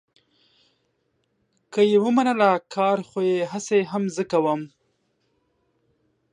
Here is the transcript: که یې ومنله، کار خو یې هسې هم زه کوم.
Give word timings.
که 1.71 1.81
یې 1.89 1.97
ومنله، 2.03 2.51
کار 2.75 2.97
خو 3.07 3.19
یې 3.29 3.39
هسې 3.51 3.79
هم 3.91 4.03
زه 4.15 4.23
کوم. 4.31 4.61